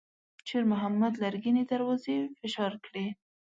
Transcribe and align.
شېرمحمد 0.49 1.13
لرګينې 1.23 1.63
دروازې 1.71 2.15
فشار 2.39 2.73
کړې. 2.85 3.05